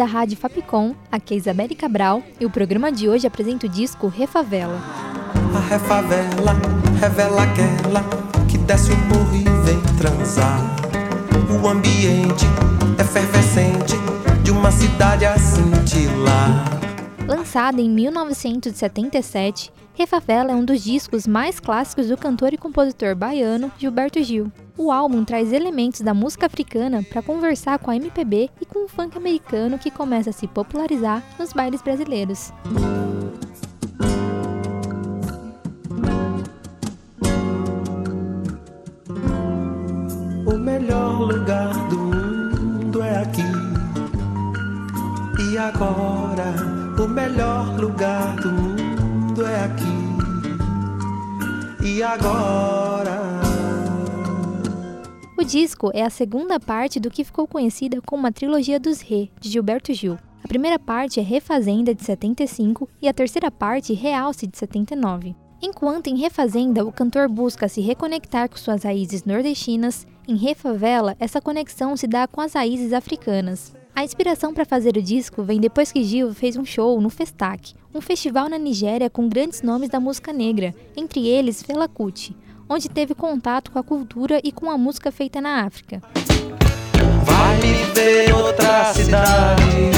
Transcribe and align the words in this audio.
Da 0.00 0.06
Rádio 0.06 0.34
Fapcom, 0.38 0.94
aqui 1.12 1.34
é 1.34 1.36
Isabelle 1.36 1.74
Cabral 1.74 2.22
e 2.40 2.46
o 2.46 2.50
programa 2.50 2.90
de 2.90 3.06
hoje 3.06 3.26
apresenta 3.26 3.66
o 3.66 3.68
disco 3.68 4.08
Refavela. 4.08 4.80
A 5.54 5.60
refavela 5.60 6.56
revela 6.98 7.42
aquela 7.42 8.02
que 8.48 8.56
desce 8.56 8.92
o 8.92 8.96
morro 8.96 9.36
e 9.36 9.44
vem 9.66 9.78
transar. 9.98 10.58
O 11.62 11.68
ambiente 11.68 12.46
efervescente 12.98 13.94
de 14.42 14.50
uma 14.50 14.70
cidade 14.70 15.26
a 15.26 15.38
cintilar. 15.38 16.64
Lançada 17.28 17.82
em 17.82 17.90
1977, 17.90 19.70
Refavela 19.92 20.52
é 20.52 20.54
um 20.54 20.64
dos 20.64 20.82
discos 20.82 21.26
mais 21.26 21.60
clássicos 21.60 22.08
do 22.08 22.16
cantor 22.16 22.54
e 22.54 22.56
compositor 22.56 23.14
baiano 23.14 23.70
Gilberto 23.78 24.22
Gil. 24.22 24.50
O 24.82 24.90
álbum 24.90 25.26
traz 25.26 25.52
elementos 25.52 26.00
da 26.00 26.14
música 26.14 26.46
africana 26.46 27.02
para 27.02 27.20
conversar 27.20 27.78
com 27.78 27.90
a 27.90 27.96
MPB 27.96 28.48
e 28.62 28.64
com 28.64 28.86
o 28.86 28.88
funk 28.88 29.14
americano 29.14 29.78
que 29.78 29.90
começa 29.90 30.30
a 30.30 30.32
se 30.32 30.46
popularizar 30.46 31.22
nos 31.38 31.52
bailes 31.52 31.82
brasileiros. 31.82 32.50
O 40.46 40.56
melhor 40.58 41.30
lugar 41.30 41.74
do 41.90 41.98
mundo 41.98 43.02
é 43.02 43.18
aqui. 43.18 43.44
E 45.52 45.58
agora, 45.58 46.54
o 46.98 47.06
melhor 47.06 47.78
lugar 47.78 48.34
do 48.36 48.50
mundo 48.50 49.44
é 49.44 49.64
aqui. 49.64 49.84
E 51.84 52.02
agora. 52.02 52.69
Disco 55.50 55.90
é 55.92 56.04
a 56.04 56.10
segunda 56.10 56.60
parte 56.60 57.00
do 57.00 57.10
que 57.10 57.24
ficou 57.24 57.44
conhecida 57.44 58.00
como 58.06 58.24
a 58.24 58.30
trilogia 58.30 58.78
dos 58.78 59.00
Rê, 59.00 59.30
de 59.40 59.48
Gilberto 59.48 59.92
Gil. 59.92 60.16
A 60.44 60.46
primeira 60.46 60.78
parte 60.78 61.18
é 61.18 61.24
Refazenda, 61.24 61.92
de 61.92 62.04
75, 62.04 62.88
e 63.02 63.08
a 63.08 63.12
terceira 63.12 63.50
parte, 63.50 63.92
Realce, 63.92 64.46
de 64.46 64.56
79. 64.56 65.34
Enquanto 65.60 66.06
em 66.06 66.16
Refazenda 66.16 66.84
o 66.84 66.92
cantor 66.92 67.28
busca 67.28 67.66
se 67.66 67.80
reconectar 67.80 68.48
com 68.48 68.56
suas 68.56 68.84
raízes 68.84 69.24
nordestinas, 69.24 70.06
em 70.28 70.36
Refavela 70.36 71.16
essa 71.18 71.40
conexão 71.40 71.96
se 71.96 72.06
dá 72.06 72.28
com 72.28 72.40
as 72.40 72.52
raízes 72.52 72.92
africanas. 72.92 73.74
A 73.92 74.04
inspiração 74.04 74.54
para 74.54 74.64
fazer 74.64 74.96
o 74.96 75.02
disco 75.02 75.42
vem 75.42 75.58
depois 75.58 75.90
que 75.90 76.04
Gil 76.04 76.32
fez 76.32 76.56
um 76.56 76.64
show 76.64 77.00
no 77.00 77.10
Festac, 77.10 77.74
um 77.92 78.00
festival 78.00 78.48
na 78.48 78.56
Nigéria 78.56 79.10
com 79.10 79.28
grandes 79.28 79.62
nomes 79.62 79.88
da 79.88 79.98
música 79.98 80.32
negra, 80.32 80.72
entre 80.96 81.26
eles 81.26 81.60
Fela 81.60 81.88
Kuti, 81.88 82.36
onde 82.70 82.88
teve 82.88 83.16
contato 83.16 83.72
com 83.72 83.80
a 83.80 83.82
cultura 83.82 84.40
e 84.44 84.52
com 84.52 84.70
a 84.70 84.78
música 84.78 85.10
feita 85.10 85.40
na 85.40 85.64
África. 85.64 86.00
Vai 87.24 87.56
me 87.56 87.72
ver 87.92 88.32
outra 88.32 88.94
cidade. 88.94 89.90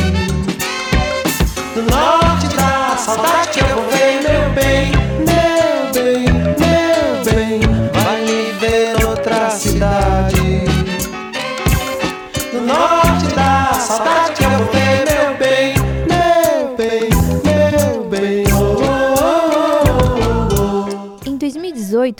No 1.76 1.82
norte 1.82 2.56
da 2.56 2.96
saudade 2.96 3.60
eu 3.60 3.66
vou 3.74 3.84
ver 3.90 4.22
meu 4.22 4.50
bem, 4.54 4.90
meu 5.18 5.92
bem, 5.92 6.24
meu 6.32 7.24
bem. 7.24 7.60
Vai 7.92 8.22
me 8.22 8.52
ver 8.52 9.04
outra 9.04 9.50
cidade. 9.50 10.64
No 12.54 12.60
norte 12.62 13.34
da 13.34 13.74
saudade 13.74 14.44
eu 14.44 14.50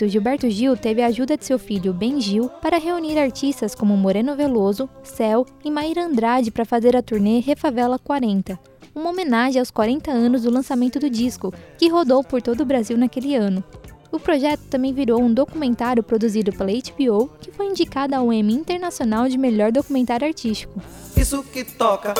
2018, 0.03 0.09
Gilberto 0.09 0.49
Gil 0.49 0.77
teve 0.77 1.01
a 1.01 1.07
ajuda 1.07 1.37
de 1.37 1.45
seu 1.45 1.57
filho 1.57 1.93
Ben 1.93 2.19
Gil 2.19 2.49
para 2.61 2.77
reunir 2.77 3.17
artistas 3.17 3.75
como 3.75 3.95
Moreno 3.95 4.35
Veloso, 4.35 4.89
Céu 5.03 5.45
e 5.63 5.71
Maíra 5.71 6.05
Andrade 6.05 6.51
para 6.51 6.65
fazer 6.65 6.95
a 6.95 7.01
turnê 7.01 7.39
Refavela 7.39 7.97
40, 7.97 8.59
uma 8.93 9.09
homenagem 9.09 9.59
aos 9.59 9.71
40 9.71 10.11
anos 10.11 10.43
do 10.43 10.51
lançamento 10.51 10.99
do 10.99 11.09
disco, 11.09 11.53
que 11.77 11.89
rodou 11.89 12.23
por 12.23 12.41
todo 12.41 12.61
o 12.61 12.65
Brasil 12.65 12.97
naquele 12.97 13.35
ano. 13.35 13.63
O 14.11 14.19
projeto 14.19 14.61
também 14.69 14.93
virou 14.93 15.19
um 15.19 15.33
documentário 15.33 16.03
produzido 16.03 16.51
pela 16.53 16.71
HBO, 16.71 17.29
que 17.41 17.51
foi 17.51 17.65
indicado 17.65 18.15
ao 18.15 18.31
Emmy 18.31 18.53
Internacional 18.53 19.27
de 19.27 19.37
Melhor 19.37 19.71
Documentário 19.71 20.27
Artístico. 20.27 20.79
Isso 21.17 21.43
que 21.43 21.63
toca, 21.63 22.13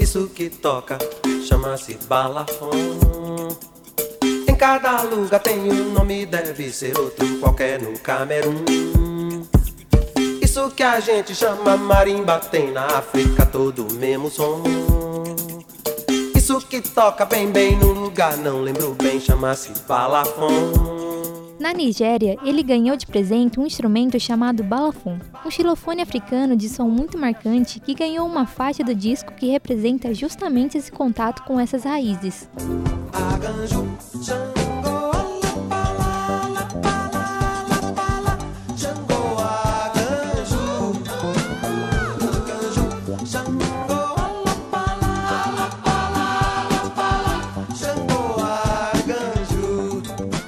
isso 0.00 0.28
que 0.28 0.50
toca, 0.50 0.98
chama-se 1.46 1.96
balafon. 2.08 3.05
Cada 4.68 5.02
lugar 5.02 5.38
tem 5.38 5.60
um 5.60 5.92
nome, 5.92 6.26
deve 6.26 6.72
ser 6.72 6.98
outro 6.98 7.38
qualquer 7.38 7.80
no 7.80 7.96
Camerun. 8.00 8.64
Isso 10.42 10.68
que 10.72 10.82
a 10.82 10.98
gente 10.98 11.36
chama 11.36 11.76
marimba 11.76 12.40
tem 12.40 12.72
na 12.72 12.84
África 12.84 13.46
todo 13.46 13.86
o 13.86 13.92
mesmo 13.92 14.28
som. 14.28 14.64
Isso 16.34 16.60
que 16.66 16.80
toca 16.80 17.24
bem 17.24 17.52
bem 17.52 17.78
no 17.78 17.92
lugar, 17.92 18.36
não 18.38 18.60
lembro 18.60 18.92
bem, 19.00 19.20
chama-se 19.20 19.70
balafon. 19.86 20.96
Na 21.60 21.72
Nigéria, 21.72 22.36
ele 22.42 22.64
ganhou 22.64 22.96
de 22.96 23.06
presente 23.06 23.60
um 23.60 23.66
instrumento 23.66 24.18
chamado 24.18 24.64
balafon, 24.64 25.20
um 25.44 25.50
xilofone 25.50 26.02
africano 26.02 26.56
de 26.56 26.68
som 26.68 26.88
muito 26.88 27.16
marcante 27.16 27.78
que 27.78 27.94
ganhou 27.94 28.26
uma 28.26 28.46
faixa 28.46 28.82
do 28.82 28.96
disco 28.96 29.32
que 29.32 29.46
representa 29.46 30.12
justamente 30.12 30.76
esse 30.76 30.90
contato 30.90 31.44
com 31.44 31.60
essas 31.60 31.84
raízes. 31.84 32.48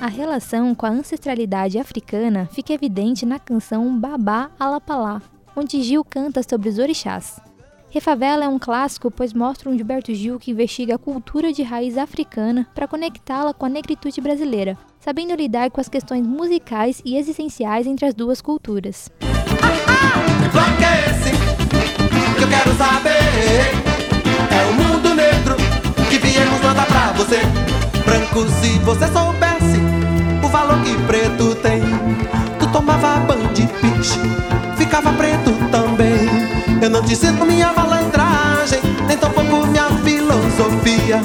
A 0.08 0.10
relação 0.10 0.74
com 0.74 0.86
a 0.86 0.88
ancestralidade 0.88 1.78
africana 1.78 2.48
fica 2.50 2.72
evidente 2.72 3.26
na 3.26 3.38
canção 3.38 4.00
Babá 4.00 4.50
Alapalá, 4.58 5.20
onde 5.54 5.82
Gil 5.82 6.02
canta 6.02 6.42
sobre 6.42 6.70
os 6.70 6.78
orixás. 6.78 7.38
Refavela 7.90 8.46
é 8.46 8.48
um 8.48 8.58
clássico 8.58 9.10
pois 9.10 9.34
mostra 9.34 9.68
um 9.68 9.76
Gilberto 9.76 10.14
Gil 10.14 10.38
que 10.38 10.52
investiga 10.52 10.94
a 10.94 10.98
cultura 10.98 11.52
de 11.52 11.62
raiz 11.62 11.98
africana 11.98 12.66
para 12.74 12.88
conectá-la 12.88 13.52
com 13.52 13.66
a 13.66 13.68
negritude 13.68 14.18
brasileira, 14.22 14.78
sabendo 14.98 15.34
lidar 15.34 15.70
com 15.70 15.78
as 15.78 15.90
questões 15.90 16.26
musicais 16.26 17.02
e 17.04 17.18
existenciais 17.18 17.86
entre 17.86 18.06
as 18.06 18.14
duas 18.14 18.40
culturas. 18.40 19.10
Que 28.80 28.88
bloco 28.88 29.37
que 30.88 31.02
preto 31.02 31.54
tem. 31.56 31.82
Tu 32.58 32.66
tomava 32.72 33.20
banho 33.20 33.48
de 33.52 33.66
peixe, 33.66 34.18
ficava 34.76 35.12
preto 35.12 35.50
também. 35.70 36.26
Eu 36.82 36.88
não 36.88 37.02
te 37.02 37.14
sinto 37.14 37.44
minha 37.44 37.72
malandragem, 37.72 38.80
nem 39.06 39.16
tampouco 39.16 39.66
minha 39.66 39.84
filosofia. 40.02 41.20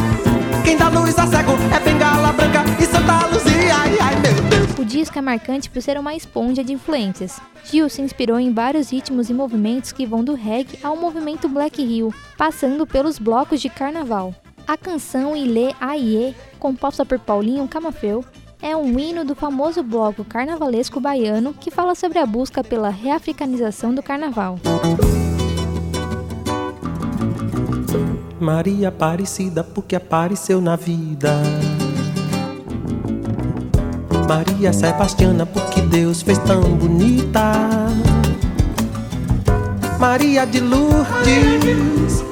Quem 0.64 0.76
dá 0.76 0.90
luz 0.90 1.18
a 1.18 1.28
cego 1.28 1.54
é 1.74 1.80
bengala 1.80 2.32
branca 2.34 2.64
e 2.80 2.86
Santa 2.86 3.28
Luzia. 3.28 3.76
Ai, 3.76 3.98
ai, 4.02 4.16
meu 4.20 4.34
Deus. 4.50 4.80
O 4.80 4.86
disco 4.86 5.18
é 5.18 5.22
marcante 5.22 5.70
por 5.70 5.82
ser 5.82 5.98
uma 5.98 6.14
esponja 6.14 6.64
de 6.64 6.74
influências. 6.74 7.40
Gil 7.64 7.88
se 7.90 8.02
inspirou 8.02 8.40
em 8.40 8.54
vários 8.54 8.92
ritmos 8.92 9.30
e 9.30 9.34
movimentos 9.34 9.92
que 9.92 10.06
vão 10.06 10.24
do 10.24 10.34
reggae 10.34 10.80
ao 10.84 10.98
movimento 10.98 11.48
Black 11.48 11.82
Hill, 11.82 12.14
passando 12.38 12.86
pelos 12.86 13.18
blocos 13.18 13.62
de 13.62 13.70
carnaval. 13.70 14.34
A 14.68 14.78
canção 14.78 15.36
Ilê 15.36 15.74
Aie, 15.80 16.34
composta 16.58 17.06
por 17.06 17.20
Paulinho 17.20 17.68
Camafeu, 17.68 18.24
é 18.64 18.74
um 18.78 18.98
hino 18.98 19.26
do 19.26 19.36
famoso 19.36 19.84
bloco 19.84 20.24
carnavalesco 20.24 20.98
baiano 20.98 21.54
que 21.54 21.70
fala 21.70 21.94
sobre 21.94 22.18
a 22.18 22.26
busca 22.26 22.64
pela 22.64 22.90
reafricanização 22.90 23.94
do 23.94 24.02
carnaval. 24.02 24.58
Maria 28.40 28.88
Aparecida, 28.88 29.66
porque 29.66 29.98
apareceu 29.98 30.62
na 30.62 30.78
vida. 30.78 31.34
Maria 34.30 34.72
Sebastiana, 34.72 35.46
porque 35.46 35.82
Deus 35.82 36.22
fez 36.22 36.38
tão 36.40 36.62
bonita. 36.62 37.42
Maria 40.00 40.46
de 40.46 40.62
Lourdes, 40.62 42.24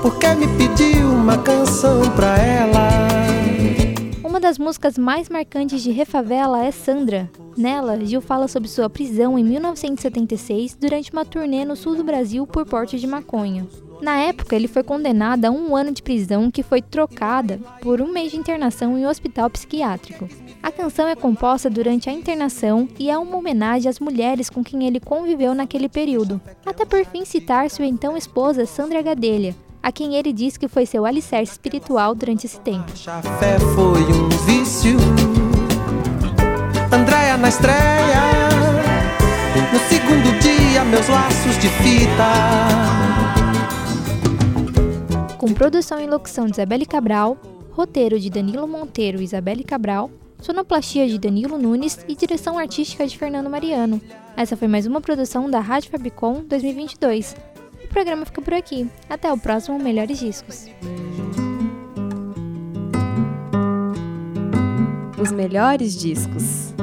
porque 0.00 0.32
me 0.36 0.46
pediu 0.56 1.08
uma 1.08 1.38
canção 1.38 2.02
pra 2.14 2.38
ela 2.38 3.11
das 4.40 4.58
músicas 4.58 4.96
mais 4.96 5.28
marcantes 5.28 5.82
de 5.82 5.90
Refavela 5.90 6.64
é 6.64 6.70
Sandra. 6.70 7.30
Nela, 7.56 8.04
Gil 8.04 8.20
fala 8.20 8.48
sobre 8.48 8.68
sua 8.68 8.88
prisão 8.88 9.38
em 9.38 9.44
1976 9.44 10.74
durante 10.74 11.12
uma 11.12 11.24
turnê 11.24 11.64
no 11.64 11.76
sul 11.76 11.94
do 11.94 12.04
Brasil 12.04 12.46
por 12.46 12.64
porte 12.64 12.98
de 12.98 13.06
maconha. 13.06 13.66
Na 14.00 14.16
época, 14.16 14.56
ele 14.56 14.66
foi 14.66 14.82
condenado 14.82 15.44
a 15.44 15.50
um 15.50 15.76
ano 15.76 15.92
de 15.92 16.02
prisão 16.02 16.50
que 16.50 16.62
foi 16.62 16.82
trocada 16.82 17.60
por 17.80 18.00
um 18.00 18.12
mês 18.12 18.32
de 18.32 18.38
internação 18.38 18.98
em 18.98 19.06
um 19.06 19.08
hospital 19.08 19.48
psiquiátrico. 19.48 20.28
A 20.62 20.72
canção 20.72 21.06
é 21.06 21.14
composta 21.14 21.68
durante 21.70 22.08
a 22.08 22.12
internação 22.12 22.88
e 22.98 23.10
é 23.10 23.18
uma 23.18 23.36
homenagem 23.36 23.88
às 23.88 24.00
mulheres 24.00 24.48
com 24.48 24.64
quem 24.64 24.86
ele 24.86 24.98
conviveu 24.98 25.54
naquele 25.54 25.88
período, 25.88 26.40
até 26.66 26.84
por 26.84 27.04
fim 27.04 27.24
citar 27.24 27.70
sua 27.70 27.86
então 27.86 28.16
esposa 28.16 28.66
Sandra 28.66 29.02
Gadelha, 29.02 29.54
a 29.82 29.90
quem 29.90 30.14
ele 30.14 30.32
diz 30.32 30.56
que 30.56 30.68
foi 30.68 30.86
seu 30.86 31.04
alicerce 31.04 31.52
espiritual 31.52 32.14
durante 32.14 32.46
esse 32.46 32.60
tempo. 32.60 32.96
Chafé 32.96 33.58
foi 33.58 34.02
um 34.02 34.28
vício. 34.46 34.96
Andréia 36.92 37.36
na 37.36 37.48
estreia. 37.48 38.22
No 39.72 39.78
segundo 39.88 40.38
dia, 40.40 40.84
meus 40.84 41.08
laços 41.08 41.58
de 41.58 41.68
fita. 41.68 42.32
Com 45.36 45.52
produção 45.52 45.98
e 45.98 46.06
locução 46.06 46.44
de 46.46 46.52
Isabelle 46.52 46.86
Cabral, 46.86 47.36
roteiro 47.72 48.20
de 48.20 48.30
Danilo 48.30 48.68
Monteiro 48.68 49.20
e 49.20 49.24
Isabelle 49.24 49.64
Cabral, 49.64 50.10
sonoplastia 50.40 51.08
de 51.08 51.18
Danilo 51.18 51.58
Nunes 51.58 51.98
e 52.06 52.14
direção 52.14 52.58
artística 52.58 53.06
de 53.06 53.18
Fernando 53.18 53.50
Mariano. 53.50 54.00
Essa 54.36 54.56
foi 54.56 54.68
mais 54.68 54.86
uma 54.86 55.00
produção 55.00 55.50
da 55.50 55.58
Rádio 55.58 55.90
Fabicon 55.90 56.44
2022 56.46 57.34
programa 57.92 58.24
fica 58.24 58.42
por 58.42 58.54
aqui. 58.54 58.88
Até 59.08 59.32
o 59.32 59.38
próximo 59.38 59.78
Melhores 59.78 60.18
Discos. 60.18 60.66
Os 65.20 65.30
melhores 65.30 65.94
discos. 65.94 66.74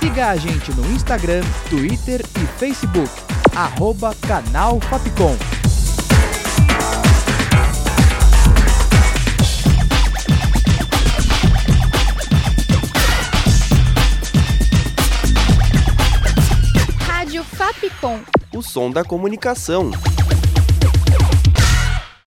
Siga 0.00 0.30
a 0.30 0.36
gente 0.36 0.72
no 0.72 0.90
Instagram, 0.92 1.42
Twitter 1.68 2.22
e 2.36 2.46
Facebook. 2.58 3.10
Arroba 3.54 4.14
Canal 4.26 4.80
Fapcom. 4.80 5.59
Som 18.70 18.88
da 18.88 19.02
comunicação. 19.02 19.90